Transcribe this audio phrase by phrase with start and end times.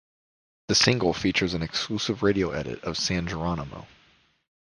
[0.67, 3.85] The single features an exclusive radio edit of San Geronimo.